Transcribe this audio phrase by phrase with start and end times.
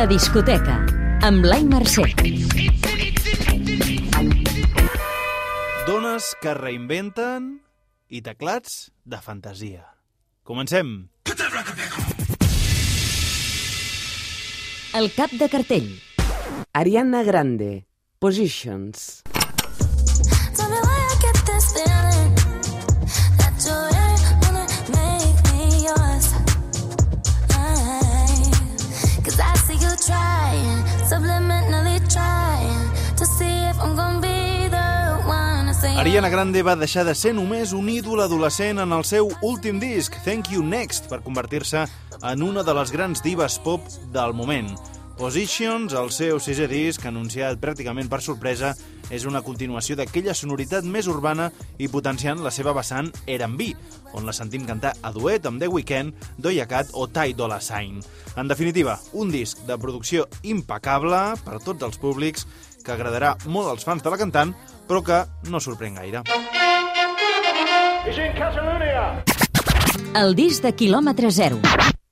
[0.00, 0.78] La discoteca,
[1.28, 2.06] amb Blai Mercè.
[5.84, 7.50] Dones que reinventen
[8.08, 9.84] i teclats de fantasia.
[10.40, 10.94] Comencem.
[14.96, 15.90] El cap de cartell.
[16.72, 17.84] Ariana Grande,
[18.24, 19.20] Positions.
[20.56, 22.09] Tell me why I get this feeling
[36.00, 40.14] Ariana Grande va deixar de ser només un ídol adolescent en el seu últim disc,
[40.24, 41.82] Thank You Next, per convertir-se
[42.24, 44.70] en una de les grans divas pop del moment.
[45.18, 48.70] Positions, el seu sisè disc, anunciat pràcticament per sorpresa,
[49.12, 53.68] és una continuació d'aquella sonoritat més urbana i potenciant la seva vessant R&B,
[54.16, 58.00] on la sentim cantar a duet amb The Weeknd, Doja Cat o Ty Dolla Sign.
[58.40, 62.48] En definitiva, un disc de producció impecable per tots els públics
[62.80, 64.56] que agradarà molt als fans de la cantant,
[64.90, 65.18] però que
[65.52, 66.24] no sorprèn gaire.
[70.18, 71.60] El disc de quilòmetre zero.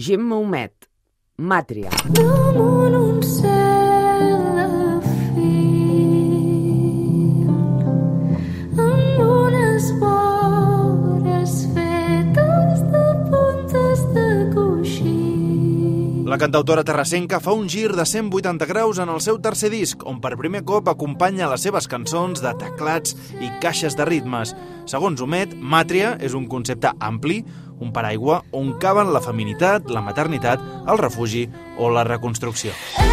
[0.00, 0.88] Gemma Humet,
[1.36, 1.92] Màtria.
[2.16, 3.81] damunt un cel
[16.32, 20.16] La cantautora terrassenca fa un gir de 180 graus en el seu tercer disc, on
[20.24, 24.56] per primer cop acompanya les seves cançons de teclats i caixes de ritmes.
[24.88, 27.42] Segons Homet, Màtria és un concepte ampli,
[27.84, 32.72] un paraigua on caben la feminitat, la maternitat, el refugi o la reconstrucció.
[32.72, 33.11] Aquestes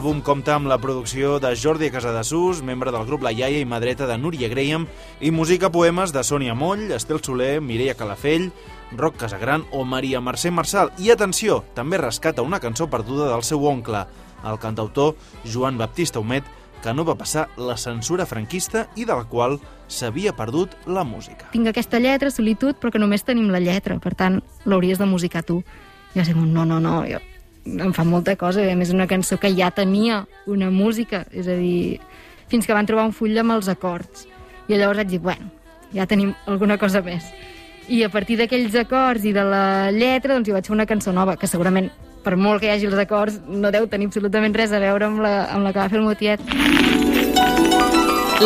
[0.00, 3.76] L'àlbum compta amb la producció de Jordi Casadesús, membre del grup La Iaia i mà
[3.82, 4.86] dreta de Núria Graham,
[5.20, 8.46] i música poemes de Sònia Moll, Estel Soler, Mireia Calafell,
[8.96, 10.88] Roc Casagran o Maria Mercè Marçal.
[10.96, 14.06] I atenció, també rescata una cançó perduda del seu oncle,
[14.40, 16.48] el cantautor Joan Baptista Humet,
[16.80, 21.52] que no va passar la censura franquista i de la qual s'havia perdut la música.
[21.52, 25.44] tinc aquesta lletra, solitud, però que només tenim la lletra, per tant, l'hauries de musicar
[25.44, 25.60] tu.
[26.16, 27.20] Jo sé, no, no, no, jo,
[27.64, 31.48] em fa molta cosa, a més és una cançó que ja tenia una música, és
[31.48, 32.00] a dir,
[32.50, 34.26] fins que van trobar un full amb els acords.
[34.68, 35.50] I llavors vaig dir, bueno,
[35.94, 37.26] ja tenim alguna cosa més.
[37.90, 41.12] I a partir d'aquells acords i de la lletra, doncs hi vaig fer una cançó
[41.12, 41.90] nova, que segurament,
[42.24, 45.24] per molt que hi hagi els acords, no deu tenir absolutament res a veure amb
[45.24, 46.40] la, amb la que va fer el meu tiet.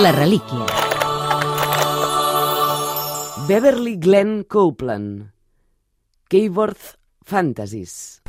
[0.01, 0.67] La relíquia.
[3.45, 5.29] Beverly Glenn Copeland,
[6.33, 6.95] Keyworth
[7.29, 8.24] Fantasies.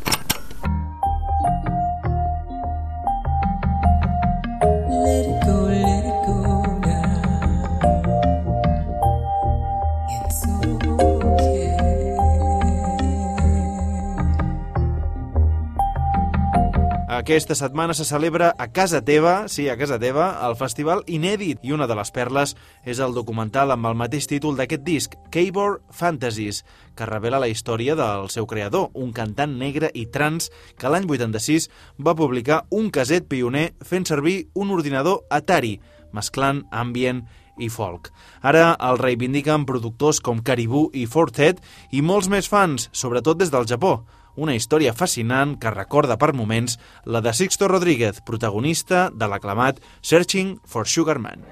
[17.26, 21.72] Aquesta setmana se celebra a casa teva, sí, a casa teva, el festival inèdit i
[21.74, 22.52] una de les perles
[22.86, 26.60] és el documental amb el mateix títol d'aquest disc, Keyboard Fantasies,
[26.94, 31.66] que revela la història del seu creador, un cantant negre i trans que l'any 86
[31.98, 35.80] va publicar un caset pioner fent servir un ordinador Atari,
[36.14, 37.24] mesclant ambient
[37.58, 38.12] i folk.
[38.46, 41.58] Ara el reivindiquen productors com Caribou i Fortet
[41.90, 43.96] i molts més fans, sobretot des del Japó.
[44.36, 50.58] Una història fascinant que recorda per moments la de Sixto Rodríguez, protagonista de l'aclamat Searching
[50.68, 51.46] for Sugar Man.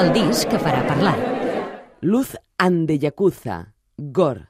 [0.00, 1.16] El disc que farà parlar.
[2.00, 4.49] Luz and the Yakuza, Gore.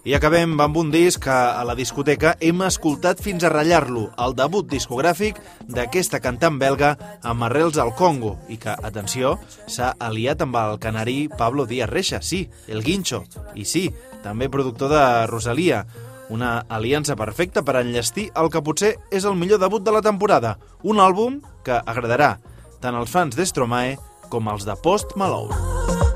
[0.00, 2.32] I acabem amb un disc que a la discoteca.
[2.40, 5.36] Hem escoltat fins a ratllar-lo, el debut discogràfic
[5.68, 8.38] d'aquesta cantant belga amb arrels al Congo.
[8.48, 9.34] I que, atenció,
[9.68, 13.90] s'ha aliat amb el canari Pablo Díaz Reixa, sí, el Guincho, i sí,
[14.24, 15.84] també productor de Rosalia,
[16.30, 20.56] una aliança perfecta per enllestir el que potser és el millor debut de la temporada,
[20.80, 22.38] un àlbum que agradarà
[22.80, 23.98] tant als fans d'Estromae
[24.32, 26.09] com als de Post Malone.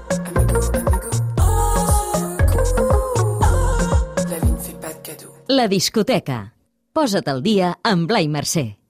[5.55, 6.37] La discoteca.
[6.97, 8.84] Posa't al dia amb Blai Mercè.